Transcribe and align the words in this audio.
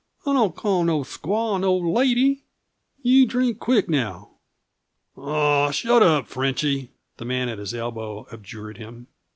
I 0.25 0.33
don't 0.33 0.55
call 0.55 0.83
no 0.83 1.01
squaw 1.01 1.59
no 1.61 1.77
lady. 1.77 2.41
You 3.03 3.27
drink 3.27 3.59
queeck, 3.59 3.87
now!" 3.87 4.31
"Aw, 5.15 5.69
shut 5.69 6.01
up, 6.01 6.25
Frenchy," 6.27 6.89
the 7.17 7.25
man 7.25 7.47
at 7.49 7.59
his 7.59 7.75
elbow 7.75 8.25
abjured 8.31 8.79
him. 8.79 9.05